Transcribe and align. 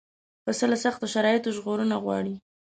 پسه 0.45 0.65
له 0.71 0.77
سختو 0.83 1.05
شرایطو 1.13 1.49
ژغورنه 1.57 1.95
غواړي. 2.03 2.35